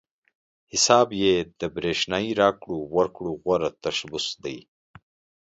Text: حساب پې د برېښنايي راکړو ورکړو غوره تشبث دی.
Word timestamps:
حساب 0.73 1.07
پې 1.13 1.33
د 1.59 1.61
برېښنايي 1.75 2.31
راکړو 2.41 2.77
ورکړو 2.95 3.31
غوره 3.41 3.69
تشبث 3.83 4.27
دی. 4.43 4.57